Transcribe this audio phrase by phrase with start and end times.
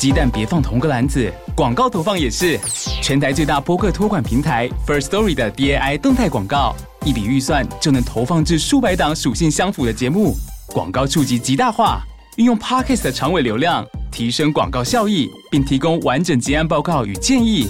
[0.00, 2.58] 鸡蛋别放同个篮子，广告投放也是。
[3.02, 10.34] 全台最大播客托管平台 First Story 的 DAI 动态广告，一笔预算就能投放至数百档属性相符的节目，
[10.68, 12.00] 广告触及极大化。
[12.36, 17.68] 运用 Podcast 的长尾流量，提升广告效益，并提供完整结案报告与建议。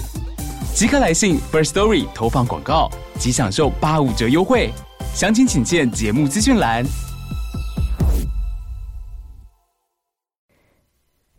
[0.73, 2.89] 即刻来信 First Story 投放广告，
[3.19, 4.71] 即享受八五折优惠。
[5.13, 6.85] 详情请见节目资讯栏。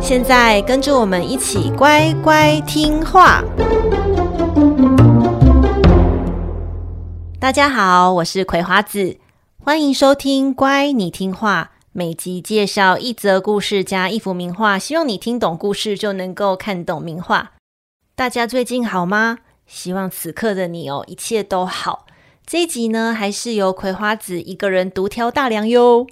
[0.00, 3.42] 现在跟着我们一起乖乖听话。
[7.38, 9.18] 大家好，我是葵花子，
[9.62, 11.72] 欢迎收听《乖，你听话》。
[11.92, 17.52] 每集介绍一则故事加一幅名画，希望你听懂故事就能够看懂名画。
[18.14, 19.38] 大家最近好吗？
[19.66, 22.06] 希望此刻的你哦，一切都好。
[22.46, 26.06] 这一集呢，还是由葵花子一个人独挑大梁哟。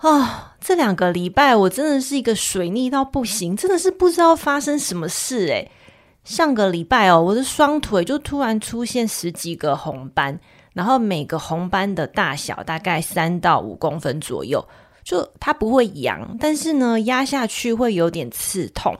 [0.00, 0.28] 哦，
[0.64, 5.68] 这两个礼拜我真的是一个水逆到不行，真的是不知道发生什么事诶。
[6.22, 10.38] 上个礼拜哦，我的双腿就突然出现十几个红斑，
[10.72, 14.64] 然后每个红斑的大小大概三到五公分左右，
[15.02, 18.96] 就它不会痒，但是呢，压下去会有点刺痛。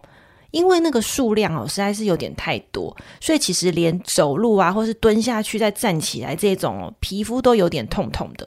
[0.51, 8.47] 因为那个数量哦，实在是有点太多，所以其实连走路啊，或是蹲下去再站起来这种哦，皮肤都有点痛痛的。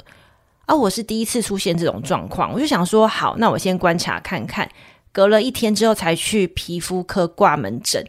[0.65, 4.69] 啊，我是第一次出现这种状况，我就想说，好，那我先观察看看。
[5.11, 8.05] 隔了一天之后才去皮肤科挂门诊，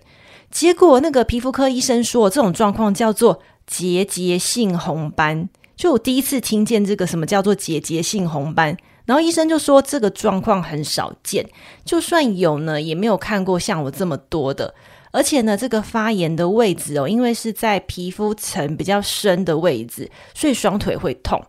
[0.51, 5.49] 结果那个皮肤科医生说，这种状况叫做结节性红斑。
[5.77, 8.77] 就我第一次听见这个什么叫做结节性红斑。
[9.05, 11.49] 然后医生就说这个状况很少见，
[11.85, 14.75] 就算有呢，也没有看过像我这么多的。
[15.13, 21.41] 而且呢，这个发炎的位置哦，因为是在皮肤层比较深的位置，所以双腿会痛。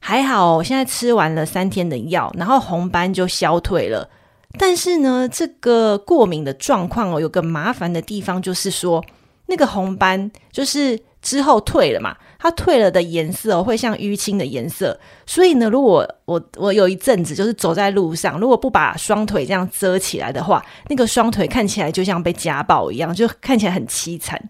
[0.00, 4.08] 还好我，现在吃完了三天的药，然后红斑就消退了。
[4.58, 9.04] 但是呢，这个过敏的状况哦，有个麻烦的地方就是说，
[9.46, 12.16] 那个红斑就是之后退了嘛。
[12.42, 24.42] 它退了的颜色，会像淤青的颜色，所以呢，如果我我有一阵子就是走在路上，如果不把双腿这样遮起来的话，那个双腿看起来就像被家暴一样，就看起来很凄惨。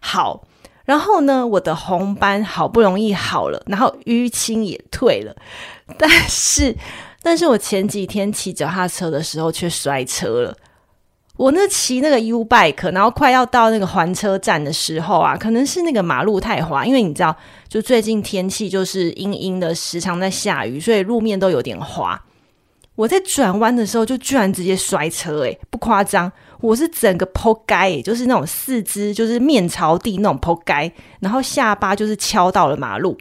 [0.00, 0.44] 好，
[0.88, 5.36] 然后呢，我的红斑好不容易好了，然后淤青也退了，
[5.98, 6.74] 但是，
[7.22, 10.56] 但是我前几天骑脚踏车的时候却摔车了。
[11.36, 17.36] 我那骑那个 U bike，然后快要到那个还车站的时候啊，可能是那个马路太滑，因为你知道，
[17.68, 22.18] 就最近天气就是阴阴的，时常在下雨，所以路面都有点滑。
[22.98, 33.16] 我在转弯的时候，就居然直接摔车，诶，不夸张，我是整个扑街，就是那种四肢就是面朝地那种扑街，然后下巴就是敲到了马路。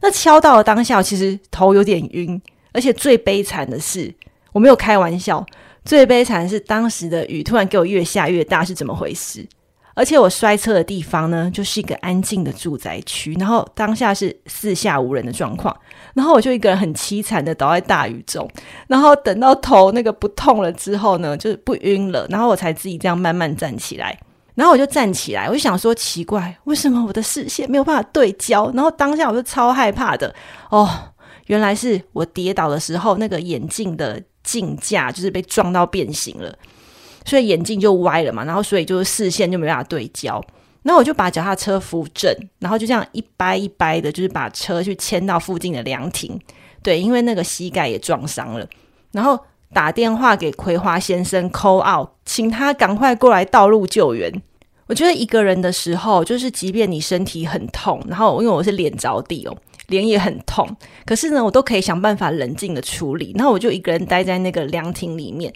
[0.00, 4.12] 那敲到了当下，其实头有点晕，而且最悲惨的是，
[4.50, 5.46] 我没有开玩笑。
[5.84, 9.46] 最悲惨的是当时的雨突然给我越下越大，是怎么回事？
[9.94, 15.76] 而且我摔车的地方呢，就是一个安静的住宅区，然后当下是四下无人的状况，
[16.14, 18.48] 然后我就一个人很凄惨的倒在大雨中，
[18.86, 24.18] 然后等到头那个不痛了之后呢，就是不晕了，然后我才自己这样慢慢站起来，
[24.54, 28.70] 然后我就站起来，我就想说奇怪，为什么我的视线没有办法对焦？
[28.74, 30.34] 然后当下我就超害怕的
[30.70, 30.88] 哦，
[31.46, 34.22] 原来是我跌倒的时候那个眼镜的。
[34.44, 36.52] 镜架就是被撞到变形了，
[37.24, 40.42] 所以眼镜就歪了嘛，然后所以就是视线就没办法对焦。
[40.82, 46.38] 那我就把脚踏车扶正，然后就这样一掰一掰的，就是把车去牵到附近的凉亭。
[46.82, 48.66] 对，因为那个膝盖也撞伤了，
[49.12, 49.38] 然后
[49.72, 54.32] 打电话给葵花先生 call out，请他赶快过来道路救援。
[54.88, 59.56] 我觉得一个人的时候，就是即便你身体很痛，然后因为我是脸着地哦。
[59.88, 60.66] 脸也很痛，
[61.04, 63.32] 可是呢，我都可以想办法冷静的处理。
[63.36, 65.52] 然后我就一个人待在那个凉亭里面。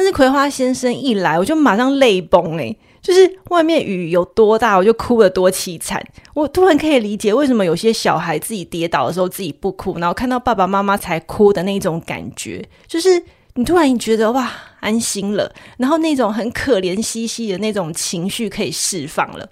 [0.00, 6.02] 但是葵花先生一来，我就马上泪崩诶，就是外面雨有多大，我就哭得多凄惨。
[6.32, 13.22] 我突然可以理解为什么有些小孩自己跌倒的时候自己不哭，然后看到爸爸妈妈才哭的那种感觉，就是
[13.56, 14.50] 你突然觉得哇，
[14.80, 19.46] 安心了，然后那种很可怜兮兮的那种情绪可以释放了。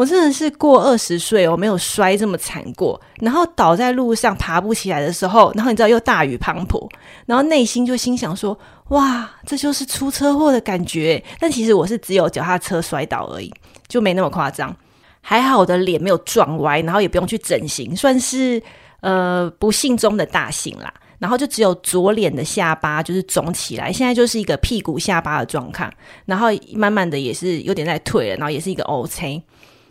[0.00, 2.98] 我真的是过二十岁我，没有摔这么惨过。
[3.16, 6.88] 然后倒在路上爬不起来的时候，然后你知道又大雨滂沱，
[7.26, 8.58] 然后内心就心想说：
[8.88, 11.22] 哇，这就是出车祸的感觉。
[11.38, 13.52] 但其实我是只有脚踏车摔倒而已，
[13.88, 14.74] 就没那么夸张。
[15.20, 18.62] 还好我的脸没有撞歪，然后也不用去整形，算是
[19.02, 20.90] 呃不幸中的大幸啦。
[21.18, 25.92] 然后就只有左脸的下巴就是肿起来，现在就是一个屁股下巴的状况。
[26.24, 29.42] 然后慢慢的也是有点在退了，然后也是一个 OK。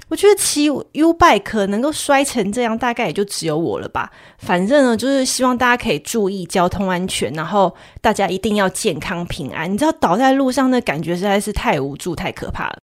[0.09, 4.11] 我觉得骑 U bike 能够摔成这样，大概也就只有我了吧。
[4.39, 9.71] 反正呢，就是希望大家可以注意交通安全，然后大家一定要健康平安。
[9.71, 12.79] 你知道倒在路上的感觉实在是太无助、太可怕了。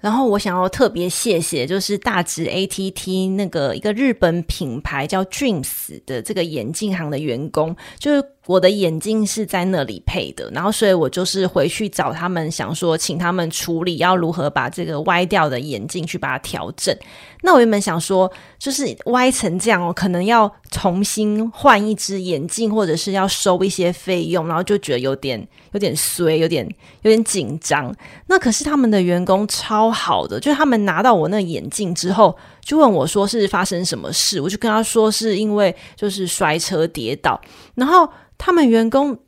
[0.00, 8.24] 然后我想要特别谢谢，就是大直 ATT 那个一个日本品牌叫 Dreams 的这个眼镜行的员工，就是。
[8.46, 16.96] 我的眼镜是在那里配的，然后所以我就是回去找他们，想说请他们处理要如何把这个歪掉的眼镜去把它调整。
[17.42, 26.66] 那我原本想说，就是歪成这样哦，可能要重新换一只眼镜，或者是要收一些费用，然后就觉得有点有点衰，有点
[27.02, 27.94] 有点紧张。
[28.26, 37.40] 那可是他们的员工超好的，就是他们拿到我那眼镜之后，就问我说是发生什么事，我就跟他说是因为就是摔车跌倒，
[37.74, 38.08] 然后。
[38.42, 39.18] 他们员工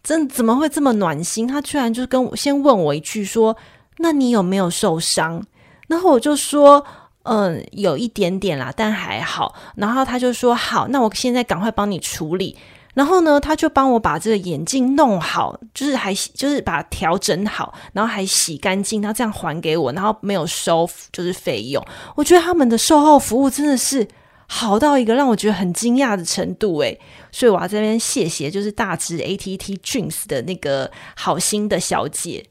[0.00, 1.44] 真怎么会这么暖心？
[1.44, 3.56] 他居然就跟我先问我一句说
[3.98, 5.44] ：“那你有没有受伤？”
[5.88, 6.86] 然后我就说
[7.26, 12.56] ：“嗯，有一点点啦，但还好。”然后他就说：“好，那我现在赶快帮你处理。”
[12.94, 21.84] 然后呢，他就帮我把这个眼镜弄好，就是还就是把它调整好，然后还洗干净，他这样还给我，然后没有收就是费用。
[22.14, 24.06] 我觉得他们的售后服务真的是。
[24.52, 26.98] 好到一个让我觉得很惊讶的程度诶，
[27.30, 32.44] 所以我要这边谢谢，就是大直 ATT Dreams 的那个好心的小姐。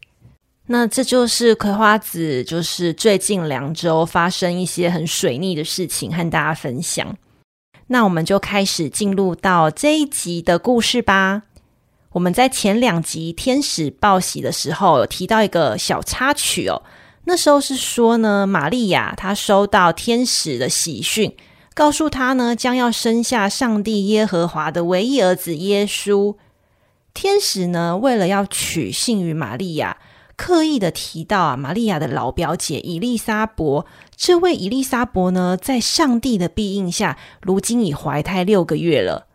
[0.67, 7.13] 那这就是葵花籽，就是最近两周发生一些很水逆的事情，和大家分享。
[7.91, 11.43] 那我们就开始进入到这一集的故事吧。
[12.13, 16.81] 我们在前两集天使报喜的时候有提到一个小插曲哦，
[17.25, 21.35] 那时候是说呢，玛利亚她收到天使的喜讯。
[21.75, 26.35] 告诉她呢，将要生下上帝耶和华的唯一儿子耶稣。
[27.13, 29.97] 天使呢，为了要取信于玛利亚，
[30.39, 33.85] 刻意的提到啊，玛利亚的老表姐伊利沙伯。
[34.15, 39.27] 这位伊利沙伯呢，在上帝的庇荫下，如今已怀胎六个月了。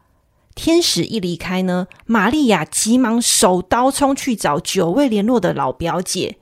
[0.55, 6.39] 天使一离开呢，玛利亚急忙手刀冲去找久未联络的老表姐。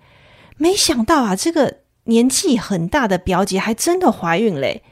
[0.56, 4.84] 没想到啊，这个年纪很大的表姐还真的怀孕嘞。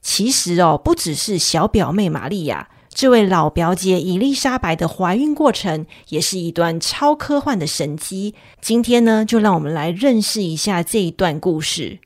[0.00, 8.34] 其实哦，不只是小表妹玛利亚，这位老表姐伊丽莎白的怀孕过程也是一段超科幻的神迹。
[8.62, 11.98] 今天呢，就让我们来认识一下这一段故事。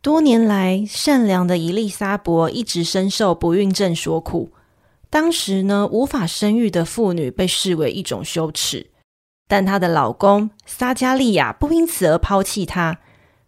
[0.00, 4.52] 多年来，善良的伊丽莎伯一直深受不孕症所苦。
[5.10, 8.86] 当时呢，无法生育的妇女被视为一种羞耻，
[9.46, 13.00] 但她的老公撒加利亚不因此而抛弃她。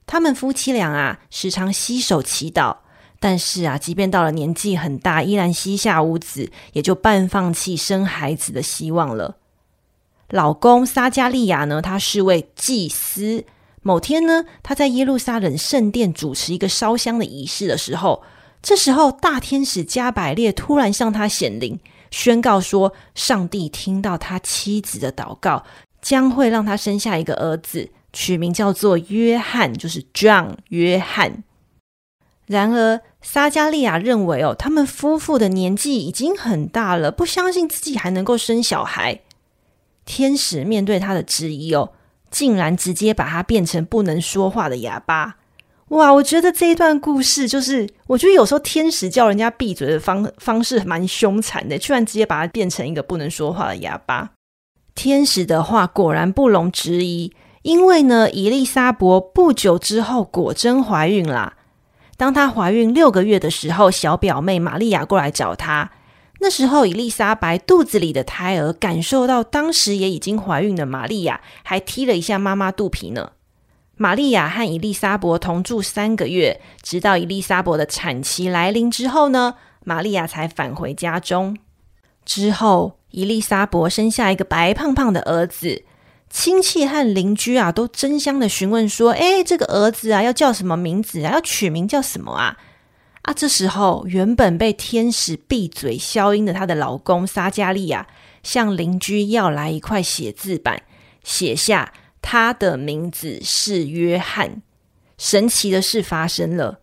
[0.05, 2.77] 他们夫妻俩啊，时常携手祈祷。
[3.23, 9.37] 但是啊，即便到了年纪很大，依然膝下无子，也就半放弃生孩子的希望了。
[10.29, 13.45] 老公撒加利亚呢，他是位祭司。
[13.83, 18.25] 某天呢，他在耶路撒冷圣殿主持一个烧香的仪式的时候，
[18.61, 21.79] 这时候大天使加百列突然向他显灵，
[22.11, 25.65] 宣告说，上帝听到他妻子的祷告，
[26.01, 31.45] 将会让他生下一个儿子，取名叫做约翰，就是 John 约翰。
[32.47, 39.21] 然而，撒加利亚认为，哦，他们夫妇的年纪已经很大了，不相信自己还能够生小孩。
[40.05, 41.93] 天使面对他的质疑，哦，
[42.31, 45.37] 竟然直接把他变成不能说话的哑巴。
[45.89, 54.31] 哇，我觉得这一段故事，就是我觉得有时候天使叫人家闭嘴的方方式蛮凶残的，居然直接把他变成一个不能说话的哑巴。
[54.95, 61.55] 天使的话果然不容置疑，因为呢，伊丽莎伯不久之后果真怀孕啦。
[62.23, 65.91] 当她怀孕六个月的时候，小表妹玛利亚过来找她。
[66.39, 73.33] 那时候，伊丽莎白肚子里的胎儿感受到当时也已经怀孕的玛利亚，还踢了一下妈妈肚皮呢。
[73.97, 81.57] 玛利亚和伊丽莎伯同住三个月，直到伊丽莎伯的产期来临之后呢，玛利亚才返回家中。
[82.25, 85.83] 之后，伊丽莎伯生下一个白胖胖的儿子。
[86.33, 91.35] 亲戚和邻居啊，都争相的询问说：“诶，这个儿子啊，要叫什么名字啊？
[91.35, 92.57] 要取名叫什么啊？”
[93.23, 98.07] 啊，这时候原本被天使闭嘴消音的她的老公撒加利亚，
[98.43, 100.83] 向邻居要来一块写字板，
[101.23, 104.63] 写下他的名字是约翰。
[105.19, 106.81] 神奇的事发生了。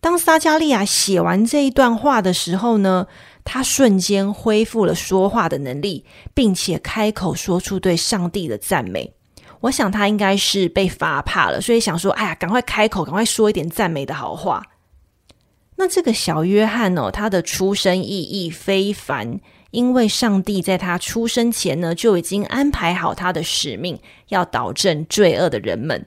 [0.00, 3.06] 当撒加利亚写完这一段话的时候呢，
[3.44, 9.12] 他瞬间恢复了说话的能力，并且开口说出对上帝的赞美。
[9.60, 14.64] 我想他应该是被罚怕了，所以想说：“哎呀，赶快开口，赶快说一点赞美的好话。”
[15.76, 26.06] 那这个小约翰哦，他的出生意义非凡，因为上帝在他出生前呢，就已经安排好他的使命，要导正罪恶的人们。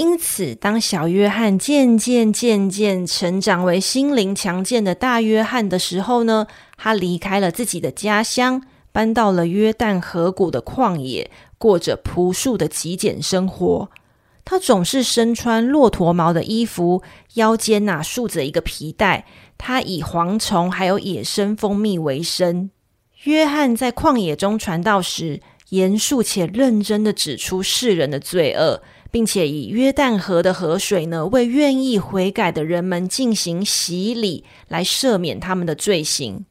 [0.00, 6.46] 因此，当小约翰渐渐渐渐成长为心灵强健的大约翰的时候呢，
[6.78, 13.90] 他离开了自己的家乡，搬到了约旦河谷的旷野，过着朴素的极简生活。
[14.42, 17.02] 他总是身穿骆驼毛的衣服，
[17.34, 19.26] 腰间呐束着一个皮带。
[19.58, 22.70] 他以蝗虫还有野生蜂蜜为生。
[23.24, 28.82] 约翰在旷野中传道时，严肃且认真的指出世人的罪恶。
[29.10, 36.44] 并且以约旦河的河水呢，为愿意悔改的人们进行洗礼，来赦免他们的罪行。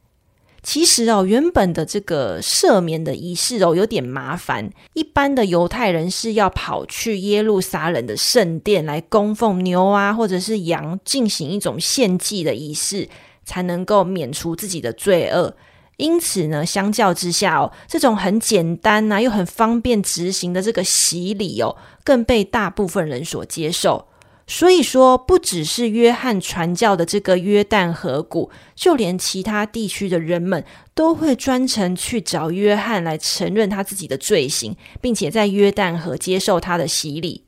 [0.62, 4.70] 其实哦，原本的这个赦免的仪式哦，有点麻烦。
[4.94, 13.08] 一般的犹太人是要跑去耶路撒冷的圣殿来供奉牛啊，或者是羊，进行一种献祭的仪式，
[13.46, 15.56] 才能够免除自己的罪恶。
[16.00, 21.76] 因此呢，相较之下哦，这种很简单呐、又很方便执行的这个洗礼哦，
[22.06, 24.08] 更被大部分人所接受。
[24.48, 30.64] 所以说，不只是约翰传教的这个约旦河谷，就连其他地区的人们
[30.96, 37.46] 都会专程去找约翰来承认他自己的罪行，并且在约旦河接受他的洗礼。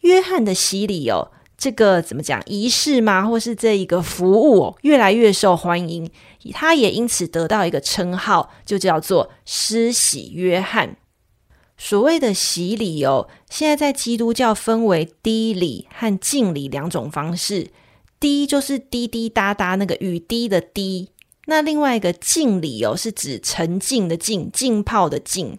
[0.00, 1.30] 约翰的洗礼哦。
[1.62, 3.24] 这个怎么讲仪式吗？
[3.24, 6.10] 或是这一个服务，越来越受欢迎，
[6.52, 10.96] 他也因此得到一个称号，就叫做施洗约翰。
[11.78, 17.68] 所谓的洗礼哦，现在在基督教分为滴礼和浸礼两种方式。
[18.18, 21.10] 滴就是滴滴答答那个雨滴的滴，
[21.46, 25.56] 那另外一个浸礼哦，是指沉浸的浸，浸泡的浸。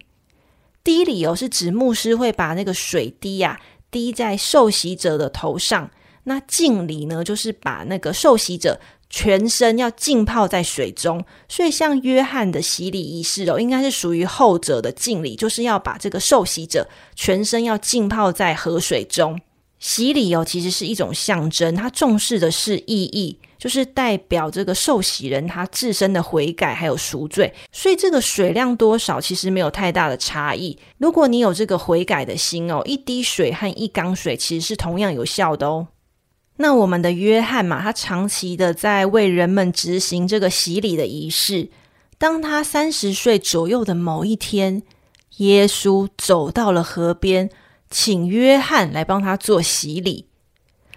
[0.82, 3.72] 滴礼哦，是指牧师会把那个水滴呀、啊。
[3.94, 5.88] 滴在受洗者的头上，
[6.24, 11.24] 那浸礼呢，就是把那个受洗者全身要浸泡在水中。
[11.48, 19.40] 所以，像约翰的洗礼仪式哦，应该是属于后者的浸礼，就是要把这个受洗者全身要浸泡在河水中。
[19.84, 23.38] 洗礼哦，其实是一种象征，它重视的是意义。
[23.58, 30.78] 就是代表这个受洗人他自身的悔改还有赎罪，所以这个水量多少其实没有太大的差异。
[30.98, 35.88] 如果你有这个悔改的心哦，一滴水和一缸水其实是同样有效的哦。
[36.56, 41.68] 那我们的约翰嘛，他长期的在为人们执行这个洗礼的仪式。
[42.18, 44.82] 当他三十岁左右的某一天，
[45.38, 47.48] 耶稣走到了河边，
[47.90, 50.26] 请约翰来帮他做洗礼。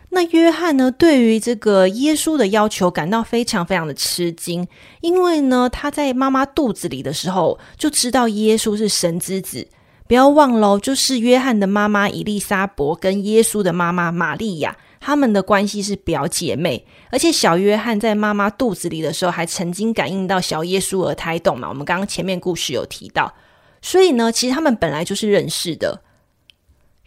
[0.09, 4.67] 那约翰呢，对于这个耶稣的要求感到非常非常的吃惊，
[5.01, 9.67] 因为呢，他在妈妈肚子里的时候就知道耶稣是神之子。
[10.07, 16.87] 不要忘了，就是约翰的妈妈伊丽莎伯跟耶稣的妈妈玛利亚，他们的关系是表姐妹。
[17.11, 21.67] 而且小约翰在妈妈肚子里的时候，还曾经感应到小耶稣而胎动嘛。
[21.67, 23.33] 我们刚刚前面故事有提到，
[23.81, 26.01] 所以呢，其实他们本来就是认识的。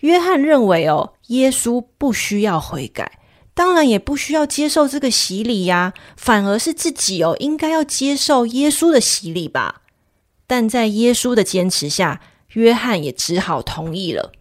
[0.00, 3.18] 约翰认为哦，耶稣不需要悔改，
[3.54, 9.82] 当然也不需要接受这个洗礼呀，反而是自己哦，应该要接受耶稣的洗礼吧。
[10.46, 12.20] 但在耶稣的坚持下，
[12.54, 14.32] 约翰也只好同意了。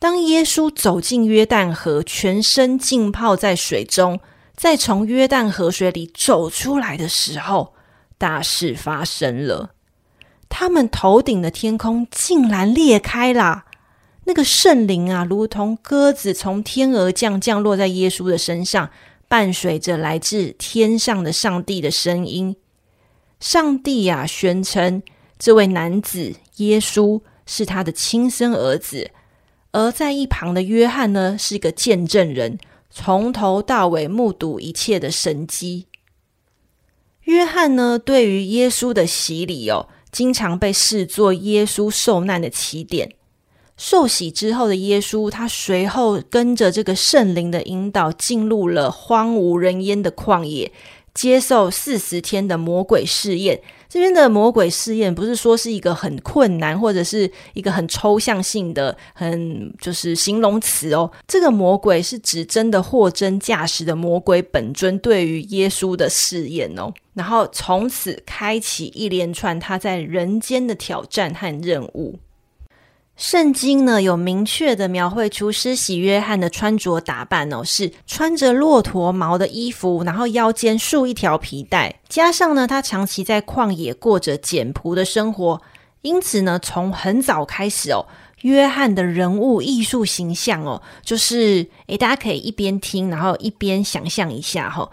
[0.00, 4.20] 当耶稣走进约旦河，全身浸泡在水中，
[4.56, 7.74] 再从约旦河水里走出来的时候，
[8.16, 9.70] 大事发生了，
[10.48, 13.66] 他们头顶的天空竟然裂开了。
[14.28, 18.90] 那个圣灵啊，如同鸽子从天而降，降落在耶稣的身上，
[19.26, 22.54] 伴随着来自天上的上帝的声音。
[23.40, 25.02] 上帝、啊，宣称
[25.38, 29.10] 这位男子耶稣是他的亲生儿子。
[29.72, 32.58] 而在一旁的约翰呢，是个见证人，
[32.90, 35.86] 从头到尾目睹一切的神迹。
[37.22, 43.14] 约翰呢，对于耶稣的洗礼哦，经常被视作耶稣受难的起点。
[43.78, 50.70] 受洗之后的耶稣，他随后跟着这个圣灵的引导，进入了荒无人烟的旷野，
[51.14, 53.60] 接受四十天的魔鬼试验。
[53.88, 61.10] 这边的魔鬼试验不是说是一个很困难，或者是一个很抽象性的、很就是形容词哦。
[61.26, 66.92] 这个魔鬼是指真的货真价实的魔鬼本尊对于耶稣的试验哦。
[67.14, 72.18] 然后从此开启一连串他在人间的挑战和任务。
[73.18, 85.60] 圣经呢有明确的描绘出施洗约翰的穿着打扮哦，是穿着骆驼毛的衣服，然后腰间束一条皮带，加上呢他长期在旷野过着简朴的生活，
[86.02, 88.06] 因此呢从很早开始哦，
[88.42, 94.88] 约翰的人物艺术形象哦，就是诶，大家可以一边听，然后一边想象一下哈、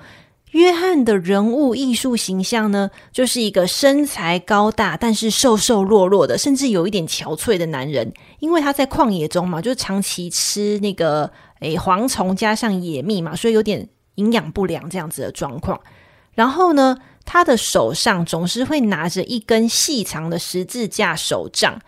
[0.55, 8.13] 约翰的人物艺术形象呢，就是一个身材高大，但是瘦瘦弱弱的，甚至有一点憔悴的男人。
[8.39, 13.85] 因为他在旷野中嘛，就长期吃那个诶蝗虫加上野蜜嘛，所以有点
[14.15, 15.77] 营养不良这样子的状况。
[16.35, 21.81] 然后呢，他的手上总是会拿着一根细长的十字架手杖，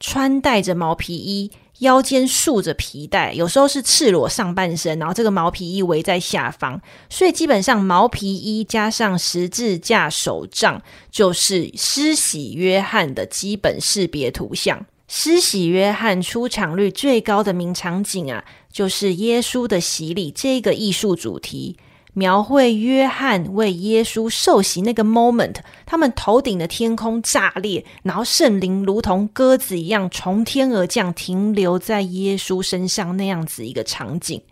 [0.00, 1.52] 穿戴着毛皮衣。
[1.78, 14.84] 腰间束着皮带，有时候是赤裸上半身，然后这个毛皮衣围在下方，所以基本上毛皮衣加上十字架手杖，就是施洗约翰的基本识别图像。
[15.06, 21.76] 施洗约翰出场率最高的名场景啊，就是耶稣的洗礼这个艺术主题。
[22.14, 34.42] 描绘约翰为耶稣受洗那个 moment，他们头顶的天空炸裂，然后圣灵如同鸽子一样从天而降，停留在耶稣身上那样子一个场景。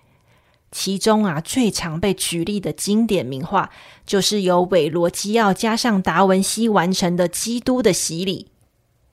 [0.71, 3.71] 其中啊，最常被举例的经典名画，
[4.05, 8.49] 就是由韦罗基奥加上达文西完成的《基督的洗礼》。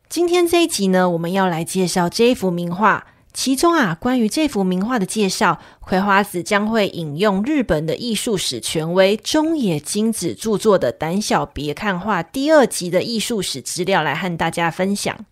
[0.10, 3.08] 今天这一集呢，我们要来介绍这幅名画。
[3.34, 15.26] 其中啊，关于这幅名画的介绍，葵花子将会引用日本的艺术史权威中野金子著作的《胆小别看画》第二集的艺术史资料来和大家分享。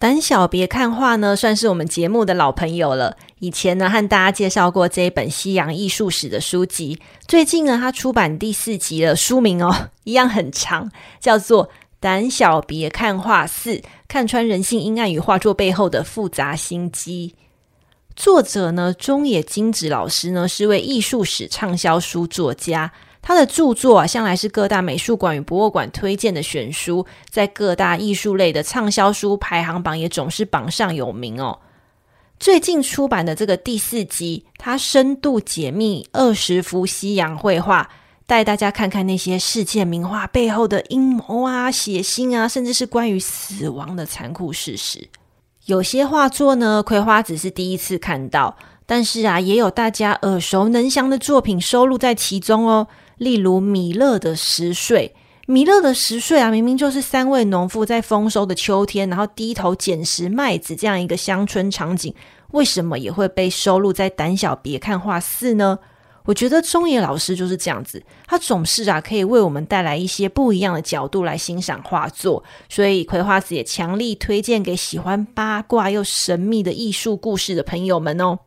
[0.00, 3.16] 胆小别看画呢，算是我们节目的老朋友了。
[3.38, 7.00] 以前呢，和大家介绍过这一本西洋艺术史的书籍。
[7.26, 10.90] 最近呢，他出版第四集了，书名哦，一样很长，
[11.20, 11.70] 叫做。
[12.00, 17.34] 胆小别看画四，看穿人性阴暗与画作背后的复杂心机。
[18.14, 22.92] 作者呢，中野金子老师呢，是位艺术史畅销书作家。
[23.20, 31.58] 他的著作啊，向来是各大美术馆与博物馆推荐的选书，在各大艺术类的畅销书排行榜也总是榜上有名哦。
[32.38, 37.90] 最近出版的这个第四集，他深度解密二十幅西洋绘画。
[38.28, 45.08] 带大家看看那些世界名画背后的阴谋啊、血腥啊，甚至是关于死亡的残酷事实。
[45.64, 52.88] 有些画作呢，葵花子是第一次看到，但是啊，也有大家耳熟能详的作品收录在其中哦。
[53.16, 55.14] 例如米勒的《拾穗》，
[55.46, 62.14] 米勒的《拾穗》啊，明明就是三位农妇在丰收的秋天，然后低头捡拾麦子这样一个乡村场景，
[62.50, 65.78] 为什么也会被收录在《胆小别看画四》呢？
[66.28, 78.40] 我觉得中野老师就是这样子，他总是啊可以为我们带来一些不一样的角度来欣赏画作，所以葵花子也强力推荐给喜欢八卦又神秘的艺术故事的朋友们哦。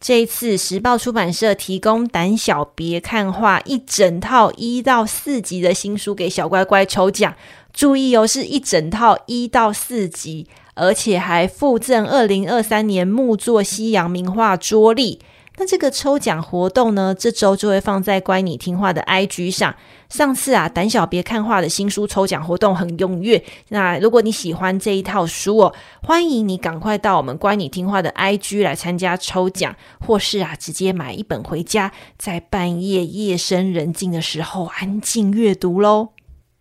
[0.00, 7.36] 这一次时报出版社提供《胆小别看画》一整套一到四集的新书给小乖乖抽奖，
[7.72, 15.20] 注意哦，是一整套一到四集，而且还附赠二零二三年木作西洋名画桌历。
[15.56, 19.74] 那这个抽奖活动呢，这周就会放在乖你听话的 IG 上。
[20.08, 23.42] 上次啊，胆小别看画的新书抽奖活动很踊跃。
[23.68, 36.08] 那如果你喜欢这一套书哦，欢迎你赶快到我们乖你听话的 IG 来参加抽奖，或是啊，直接买一本回家，在半夜夜深人静的时候安静阅读喽。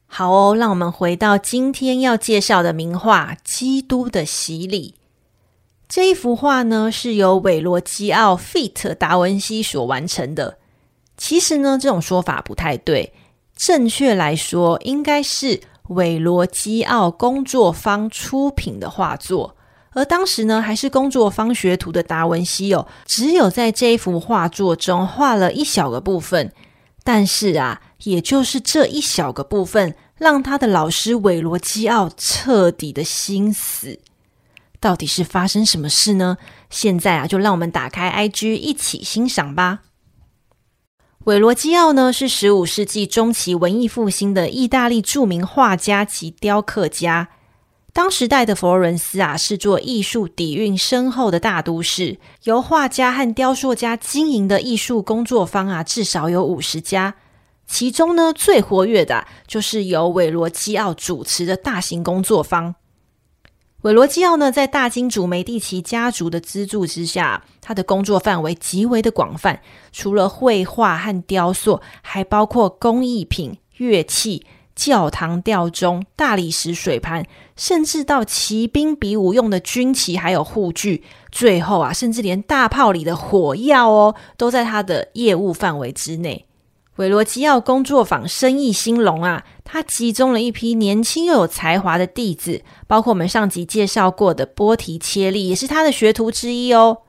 [0.05, 4.95] 好哦，让我们回到今天要介绍的名画《基督的洗礼》。
[5.91, 8.95] 这一幅画呢，是由韦罗基奥 feat.
[8.95, 10.57] 达文西所完成的。
[11.17, 13.13] 其实呢，这种说法不太对，
[13.57, 19.57] 正确来说，应该是韦罗基奥工作方出品的画作。
[19.89, 26.53] 而当时呢，还是工作方学徒的达文西哦，只有在这一幅画作中画了一小个部分。
[27.03, 33.99] 但是啊，也就是这一小个部分，让他的老师韦罗基奥彻底的心死。
[34.81, 36.37] 到底是发生什么事呢？
[36.69, 39.81] 现在啊，就让我们打开 IG 一起欣赏吧。
[41.25, 47.29] 韦罗基奥呢，是十五世纪中期文艺复兴的意大利著名画家及雕刻家。
[47.93, 57.13] 当时代的佛罗伦斯啊，是座艺术底蕴深厚的大都市，由画家和雕塑家经营的艺术工作坊啊，至少有五十家。
[57.67, 62.73] 其中呢，最活跃的就是由韦罗基奥主持的大型工作坊。
[63.81, 69.59] 韦罗基奥呢，在大金主梅第奇家族的资助之下，他的工作范围极为的广泛，
[69.91, 86.45] 除了绘画和雕塑，还包括工艺品、乐器、教堂吊钟、大理石水盘，甚至到骑兵比武用的军旗，还有护具，最后啊，甚至连大炮里的火药哦，都在他的业务范围之内。
[86.97, 96.99] 韦罗基奥工作坊生意兴隆啊，他集中了一批年轻又有才华的弟子，包括我们上集介绍过的波提切利，也是他的学徒之一哦。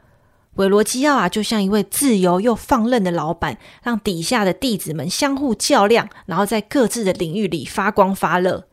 [0.54, 8.68] 韦罗基奥啊，就像一位自由又放任的老板，让底下的弟子们相互较量，然后在各自的领域里发光发热。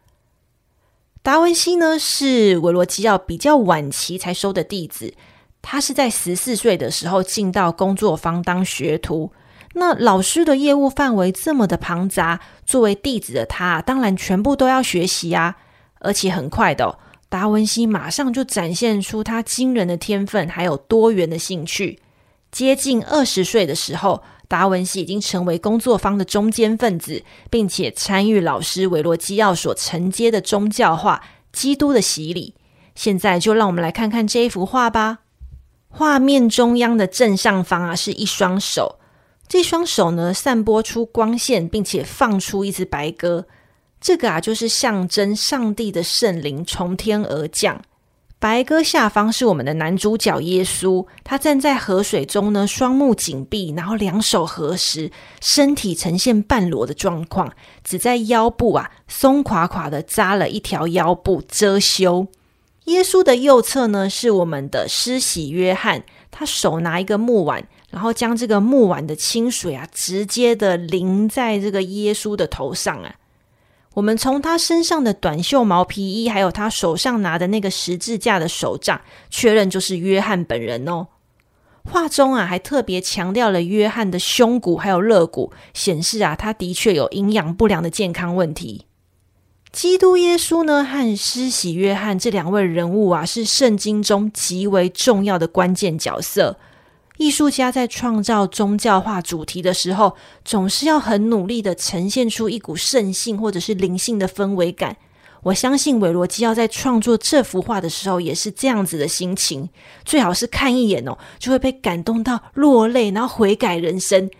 [1.23, 5.15] 达文西呢，是韦罗基奥比较晚期才收的弟子，
[5.61, 9.31] 他是在十四岁的时候进到工作坊当学徒。
[9.73, 15.57] 那老师的业务范围这么的庞杂，作为弟子的他，当然全部都要学习啊，
[15.99, 16.97] 而且很快的。
[17.29, 21.99] 达文西马上就展现出他惊人的天分，还有多元的兴趣。
[22.51, 31.21] 接近二十岁的时候，达文西已经成为工作坊的中坚分子，并且参与老师韦罗基奥所承接的宗教画——
[31.53, 32.55] 基督的洗礼。
[32.95, 35.19] 现在就让我们来看看这一幅画吧。
[35.87, 38.98] 画面中央的正上方啊，是一双手，
[39.49, 43.47] 这双手呢，散播出光线，并且放出一只白鸽。
[43.99, 47.81] 这个啊，就是象征上帝的圣灵从天而降。
[48.37, 57.51] 白鸽下方是我们的男主角耶稣，他站在河水中呢，双目紧闭，然后两手合十，身体呈现半裸的状况，
[57.83, 62.27] 只在腰部啊松垮垮的扎了一条腰部遮羞。
[62.85, 73.15] 耶稣的右侧呢，是我们的施洗约翰，他手拿一个木碗，然后将这个木碗的清水啊，直接的淋在这个耶稣的头上啊。
[73.95, 81.07] 我们从他身上的短袖毛皮衣，还有他手上拿的那个十字架的手杖，确认就是约翰本人哦。
[81.83, 88.85] 画中啊，还特别强调了约翰的胸骨还有肋骨，显示啊，他的确有营养不良的健康问题。
[89.71, 96.57] 基督耶稣呢，和施洗约翰这两位人物啊，是圣经中极为重要的关键角色。
[97.19, 104.95] 艺术家在创造宗教化主题的时候，总是要很努力的呈现出一股圣性或者是灵性的氛围感。
[105.43, 109.67] 我相信韦罗基奥在创作这幅画的时候，也是这样子的心情。
[110.05, 114.31] 最好是看一眼哦，就会被感动到落泪，然后悔改人生。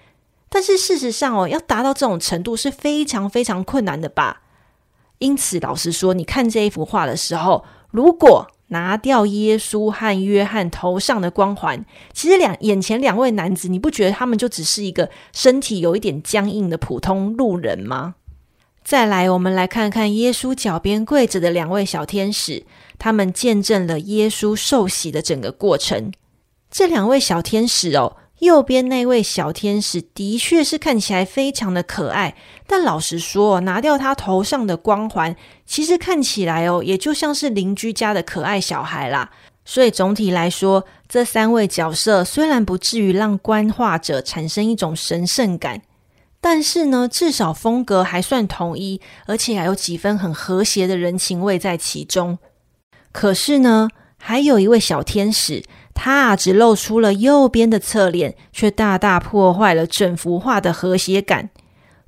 [0.48, 4.44] 但是事实上哦，要达到这种程度是非常非常困难的吧？
[5.18, 18.16] 因此，老实说，你看这一幅画的时候，如果拿掉耶稣和约翰头上的光环，其实两眼前两位男子，你不觉得他们就只是一个身体有一点僵硬的普通路人吗？
[18.84, 22.66] 再来，我们来看看耶稣脚边跪着的两位小天使，
[22.98, 26.12] 他们见证了耶稣受洗的整个过程。
[26.72, 28.16] 这两位小天使哦。
[28.40, 39.30] 右边那位小天使的确是看起来非常的可爱，但老实说，拿掉他头上的光环，其实看起来哦，也就像是邻居家的可爱小孩啦。
[39.66, 45.82] 所以总体来说，这三位角色虽然不至于让观画者产生一种神圣感，
[46.40, 52.40] 但是呢，至少风格还算统一，而且还有几分很和谐的人情味在其中。
[53.12, 55.64] 可是呢，还有一位小天使。
[56.02, 61.50] 他，只露出了右边的侧脸，却大大破坏了整幅画的和谐感。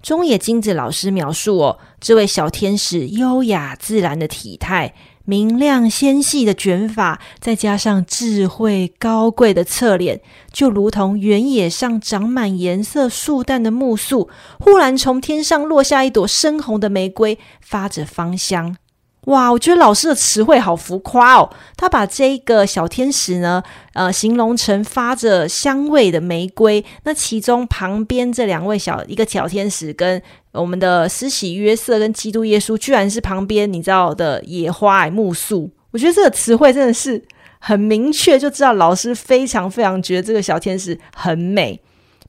[0.02, 4.94] 中野金子老师描述哦，这位小天使优雅自然的体态、
[5.26, 18.78] 明亮纤细的卷发，再加上智慧高贵的侧脸，就如同原野上长满颜色树干的木树，忽然从天上落下一朵深红的玫瑰，发着芳香。
[19.26, 21.48] 哇，我觉得老师的词汇好浮夸哦。
[21.78, 23.62] 他把这个小天使呢，
[23.94, 26.84] 呃，形容成发着香味的玫瑰。
[27.04, 30.20] 那其中旁边这两位小一个小天使，跟
[30.54, 35.70] 我们的施洗约瑟跟基督耶稣，居然是旁边你知道的野花木树。
[35.92, 37.24] 我觉得这个词汇真的是
[37.60, 41.80] 很明确，就知道老师非常非常觉得这个小天使很美。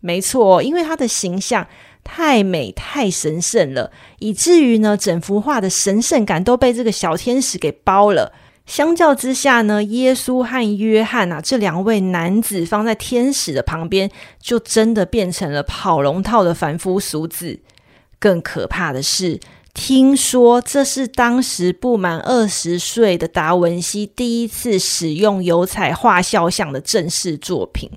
[0.01, 1.67] 没错，因为他的形象。
[2.05, 8.33] 太美太神圣了，以至于呢，整幅画的神圣感都被这个小天使给包了。
[8.65, 14.11] 相较之下呢，耶稣和约翰啊这两位男子放在天使的旁边，
[14.41, 17.61] 就真的变成了跑龙套的凡夫俗子。
[18.21, 19.41] 更可怕的是，
[19.75, 27.91] 听说这是当时不满二十岁的达文西第一次使用油彩画肖像的正式作品。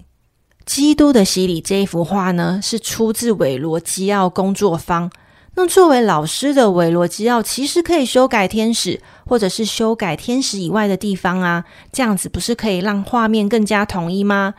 [0.66, 5.12] 基督的洗礼这一幅画呢，是出自韦罗基奥工作坊。
[5.58, 14.56] 那作为老师的韦罗基奥，其实可以修改天使，或者是修改天使以外的地方啊，这样子不是可以让画面更加统一吗？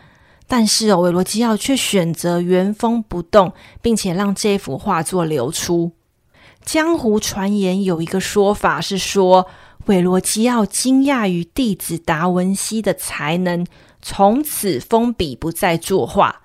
[0.47, 5.93] 但是哦，韦罗基奥却选择原封不动，并且让这幅画作流出。
[6.65, 9.47] 江湖传言有一个说法是说，
[9.87, 13.67] 韦罗基奥惊讶于弟子达文西的才能，
[14.09, 16.43] 从此封笔不再作画。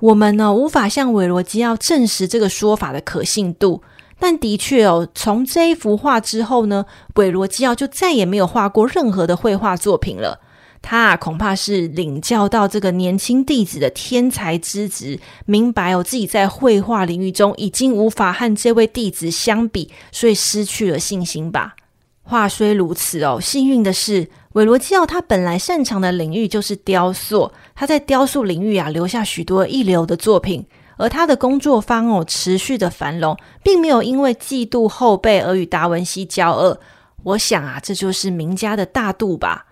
[0.00, 3.82] 我们呢，无法向韦罗基奥证实这个说法的可信度，
[4.18, 10.40] 但的确哦，从这一幅画之后呢，韦罗基奥就再也没有画过任何的绘画作品了。
[10.80, 21.76] 他啊，恐怕是领教到这个年轻弟子的天才之质，明白哦，自己在绘画领域中已经无法和这位弟子相比，所以失去了信心吧。
[22.22, 30.64] 话虽如此哦，幸运的是，韦罗基奥他本来擅长的领域就是雕塑，他在雕塑领域啊留下许多一流的作品，
[30.96, 36.80] 而他的工作坊哦持续的繁荣，并没有因为嫉妒后辈而与达文西交恶。
[37.22, 39.66] 我想啊，这就是名家的大度吧。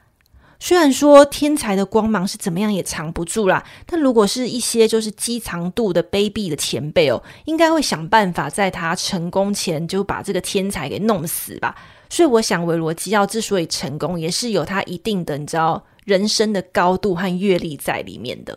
[0.61, 11.75] 虽然说天才的光芒是怎么样也藏不住啦，但如果是一些就是积藏度的卑鄙的前辈哦，应该会想办法在他成功前就把这个天才给弄死吧。
[12.15, 18.57] 所以我想，维罗基奥之所以成功，也是有他一定的你知道人生的高度和阅历在里面的。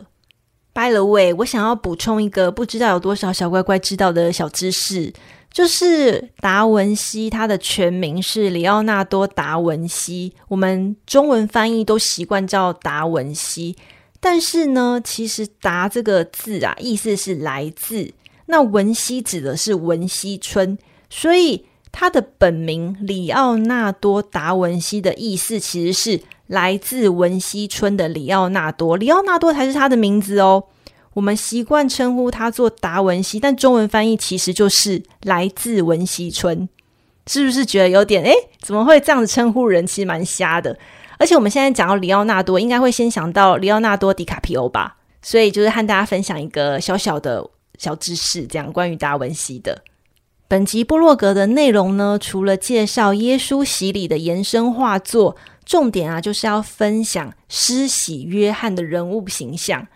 [0.72, 5.12] By the way，我想要补充一个不知道有多少小乖乖知道的小知识。
[5.52, 13.74] 就是达文西，他的全名是里奥纳多·达文西，我们中文翻译都习惯叫达文西。
[14.20, 18.12] 但是呢，其实“达”这个字啊，意思是来自，
[18.46, 20.78] 那文西指的是文西村，
[21.10, 30.64] 所以他的本名里奥纳多·达文西的意思其实是来自文西村的里奥纳多，里奥纳多才是他的名字哦。
[31.14, 36.68] 我们习惯称呼他做达文西，但中文翻译其实就是来自文西村，
[37.26, 38.32] 是不是觉得有点诶？
[38.60, 39.84] 怎么会这样子称呼人？
[39.84, 40.78] 其实蛮瞎的。
[41.18, 44.96] 而且我们现在讲到里奥纳多，应该会先想到里奥纳多·迪卡皮欧吧？
[45.20, 47.44] 所以就是和大家分享一个小小的
[47.76, 49.82] 小知识，这样关于达文西的。
[50.50, 59.86] 本集部落格的内容呢，除了介绍耶稣洗礼的延伸画作，重点啊就是要分享施洗约翰的人物形象。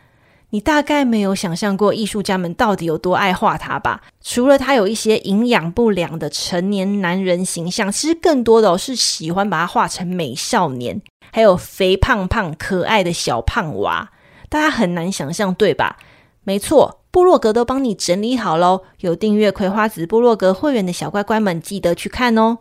[0.51, 4.03] 你大概没有想象过艺术家们到底有多爱画他吧？
[4.21, 11.01] 除了他有一些营养不良的成年男人形象，其实更多的哦是喜欢把他画成美少年，
[11.33, 14.11] 还有肥胖胖可爱的小胖娃。
[14.51, 15.97] 大家很难想象，对吧？
[16.45, 18.83] 没错，部落格都帮你整理好喽。
[19.01, 22.57] 有订阅葵花子部落格会员的小乖乖们，记得去看哦。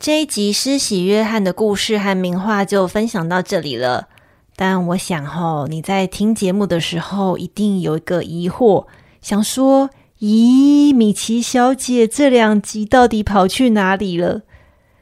[0.00, 4.08] 这一集施洗约翰的故事和名画就分享到这里了。
[4.56, 8.86] 但我想齁，你在听节目的时候，一定有一个疑惑，
[9.20, 14.40] 想说：咦，米奇小姐这两集到底跑去哪里了？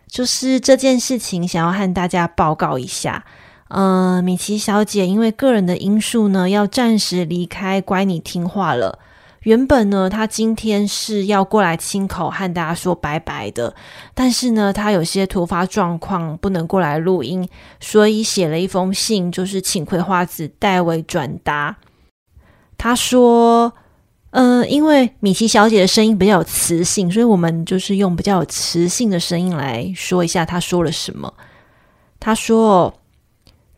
[0.09, 3.25] 就是这件事情，想要和大家报告一下。
[3.75, 8.99] 嗯、呃，米奇小姐因为个人的因素呢，要暂时离开，乖，你听话了。
[9.45, 13.75] 原本呢，他今天是要过来亲口和大家说拜拜的，
[14.15, 17.49] 但是呢，他有些突发状况不能过来录音，
[17.81, 21.77] 所以写了一封信，就是请葵花子代为转达。
[22.79, 23.73] 他说
[24.31, 31.33] ：“嗯、因为米奇小姐的声音比较有磁性，所以我们就是用比较有磁性的声音来说一下她说了什么。”
[32.21, 32.95] 他说：“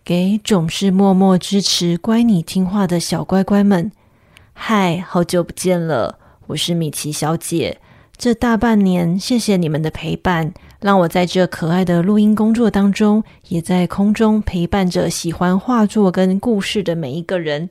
[0.04, 3.90] 给总是默默支持、乖你听话的小乖乖们。”
[4.52, 7.78] 嗨，好久不见了，我是米奇小姐。
[8.18, 17.70] 这大半年，谢谢你们的陪伴，让我在这可爱的录音工作当中，也在空中陪伴着喜欢画作跟故事的每一个人。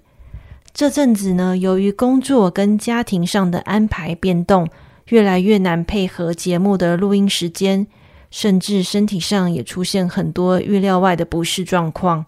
[0.73, 4.67] 这阵子呢，由于工作跟家庭上的安排变动，
[5.09, 7.85] 越来越难配合节目的录音时间，
[8.33, 12.25] 甚至身体上也出现很多预料外的不适状况。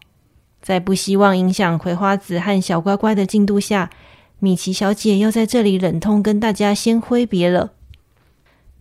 [0.62, 3.90] 在不希望影响葵花籽和小乖乖的进度下，
[4.38, 7.72] 米奇小姐要在这里忍痛跟大家先挥别了。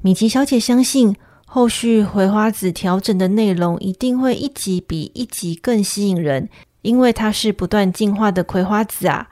[0.02, 6.50] 米奇小姐相信，后续葵花籽调整的内容一定会一集比一集更吸引人，
[6.82, 9.30] 因为她是不断进化的葵花籽啊！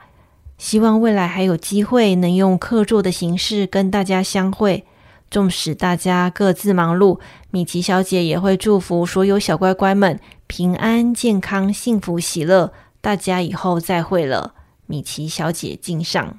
[0.57, 4.83] 希望未来还有机会能用客座的形式跟大家相会。
[5.33, 7.19] 纵使大家各自忙碌，
[7.49, 12.71] 米奇小姐也会祝福所有小乖乖们平安、健康、幸福、喜乐。
[13.01, 14.53] 大家以后再会了。
[14.85, 16.37] 米奇小姐敬上。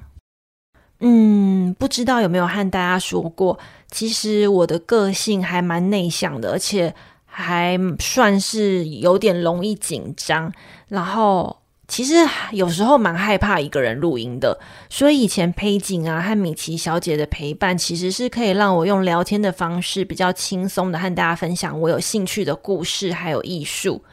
[1.01, 3.59] 嗯，不知道有没有和大家说过，
[3.91, 10.53] 其实我的个性还蛮内向的，而且还算是有点容易紧张。
[10.87, 12.15] 然后，其实
[12.51, 14.59] 有时候蛮害怕一个人录音的。
[14.89, 24.03] 所以以前佩景啊和米奇小姐的陪伴，其实是可以让我用聊天的方式，比较轻松的和大家分享我有兴趣的故事还有艺术。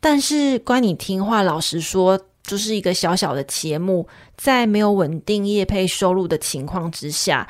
[0.00, 2.20] 但是，关你听话，老实说。
[2.46, 7.48] 就是一个小小的节目，在没有稳定业配收入的情况之下，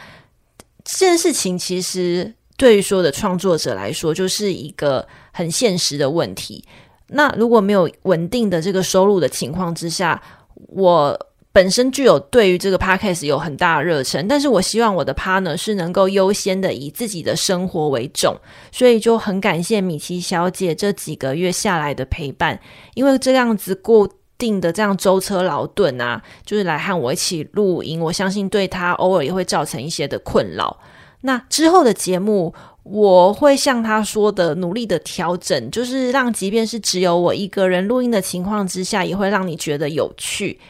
[0.82, 6.64] 这件事情其实对于所有的创作者来说，就是一个很现实的问题。
[7.08, 10.20] 那如果没有稳定的这个收入的情况之下，
[10.68, 11.18] 我
[11.52, 18.36] 本身具有对于这个 podcast 有很大的热忱，但是我希望我的 partner 是能够优先的以自己的生活为重，
[18.70, 22.60] 所以就很感谢米奇小姐这几个月下来的陪伴，
[22.94, 30.78] 因为这样子固定的这样舟车劳顿啊，就是来和我一起录音，我相信对她偶尔也会造成一些的困扰。
[31.22, 32.54] 那之后的节目，
[32.88, 40.60] 我会像他说的，努力的调整，就是让即便是只有我一个人录音的情况之下，也会让你觉得有趣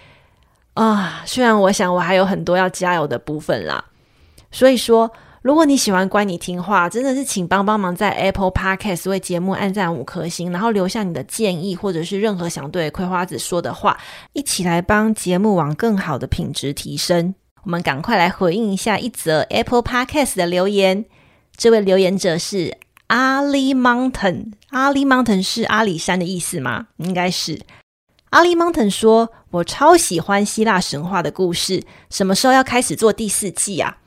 [0.73, 1.23] 啊。
[1.27, 3.85] 虽然我想我还有很多要加油的部分啦。
[4.51, 13.99] 所以说，如果你喜欢乖你听话，真的是请帮帮忙在 Apple Podcast 为节目按赞五颗星，然后留下你的建议或者是任何想对葵花子说的话，
[14.33, 17.35] 一起来帮节目往更好的品质提升。
[17.65, 21.05] 我们赶快来回应一下一则 Apple Podcast 的留言。
[21.57, 26.89] 这位留言者是阿里 Mountain，阿里 Mountain 是阿里山的意思吗？
[26.99, 27.61] 应该是。
[28.31, 33.99] 阿里 Mountain 说：“我超喜欢希腊神话的故事，什么时候要开始做第四季啊？”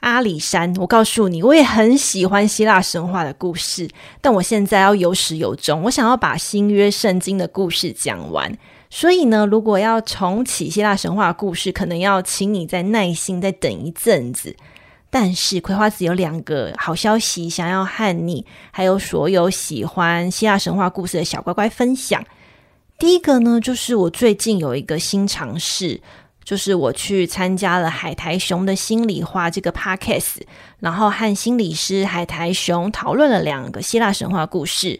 [0.00, 3.88] 阿里山，我告诉你，我也很喜欢希腊神话的故事，
[4.20, 8.56] 但我现在要有始有终，我想要把新约圣经的故事讲完。
[8.90, 14.54] 所以呢，如果要重启希腊神话故事，可能要请你再耐心再等一阵子。
[15.14, 22.20] 但是葵花子有两个好消息，想要和你还有所有喜欢希腊神话故事的小乖乖分享。
[22.98, 26.00] 第一个呢，就是我最近有一个新尝试，
[26.42, 30.40] 就是我去参加了海苔熊的心里话这个 podcast，
[30.80, 34.98] 然后和心理师海苔熊讨论了两个希腊神话故事。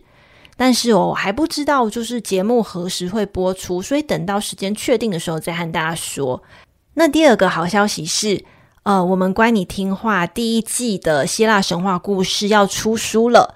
[0.56, 6.40] 但是我还不知道，就是节目何时会播出，所以等到时间确定的时候再和大家说。
[6.94, 8.44] 那第二个好消息是，
[8.84, 13.54] 呃，我们乖你听话第一季的希腊神话故事要出书了。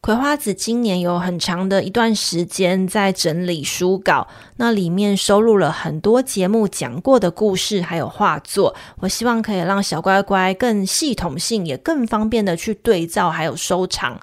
[0.00, 8.74] 葵花子今年有很长的一段时间在整理书稿，那里面收录了很多节目讲过的故事，还有画作。
[8.98, 14.18] 我希望可以让小乖乖更系统性，也更方便的去对照，还有收藏。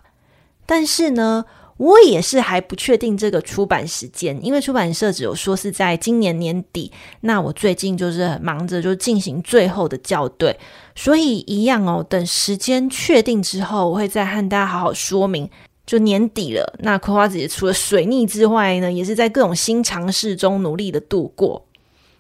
[0.66, 1.46] 但是呢，
[1.82, 6.91] 我也是还不确定这个出版时间，因为出版社只有说是在今年年底。
[7.22, 10.56] 那我最近就是忙着就进行最后的校对，
[10.96, 12.06] 所以一样哦。
[12.08, 15.50] 等时间确定之后，我会再和大家好好说明。
[15.84, 21.65] 就年底了，那葵花姐姐除了水逆之外呢，也是在各种新尝试中努力的度过。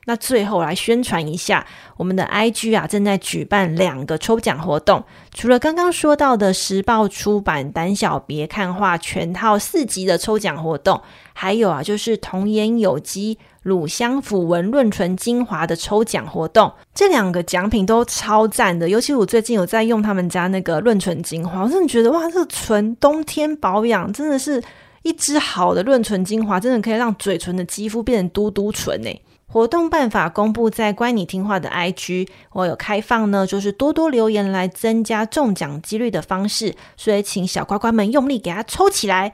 [0.05, 10.99] 那最后来宣传一下，我们的 IG 啊正在举办两个抽奖活动，除了刚刚说到的时报出版《胆小别看画》全套四集的抽奖活动，
[11.33, 16.71] 还有啊就是童颜有机乳香抚纹润唇精华的抽奖活动。
[16.95, 24.61] 这两个奖品都超赞的，尤其我最近有在用他们家那个润唇精华，我真的觉得哇，这个唇冬天保养真的是
[25.03, 29.21] 一支好的润唇精华，真的可以让嘴唇的肌肤变成嘟嘟唇诶。
[29.51, 39.33] 活动办法公布在乖你听话的 IG，我有开放呢，就是多多留言来增加中奖几率的方式，所以请小乖乖们用力给它抽起来。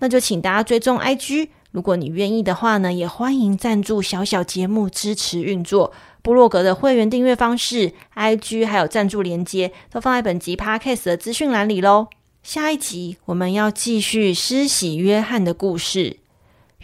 [0.00, 5.92] 那就请大家追踪 IG，如果你愿意的话呢，也欢迎赞助小小节目支持运作。
[6.20, 12.08] 部落格的会员订阅方式、IG 还有赞助连接都放在本集 Podcast 的资讯栏里喽。
[12.42, 16.23] 下一集我们要继续施洗约翰的故事。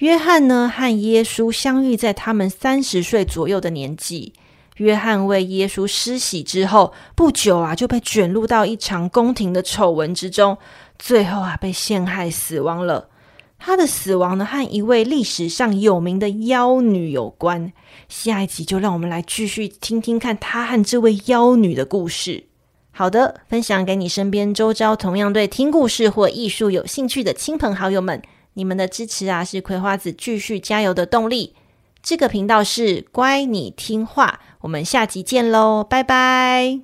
[0.00, 4.32] 约翰呢，和耶稣相遇在他们三十岁左右的年纪。
[4.76, 10.56] 约翰为耶稣施洗之后，不久啊，就被卷入到一场宫廷的丑闻之中，
[10.98, 13.10] 最后啊，被陷害死亡了。
[13.58, 17.70] 他的死亡呢，和一位历史上有名的妖女有关。
[18.08, 22.44] 下一集就让我们来继续听听看他和这位妖女的故事。
[22.90, 28.22] 好的，分享给你身边周遭同样对听故事或艺术有兴趣的亲朋好友们。
[28.60, 31.54] 你们的支持啊，是葵花子继续加油的动力。
[32.02, 36.80] 这个频道是乖你听话，我们下集见喽，拜拜。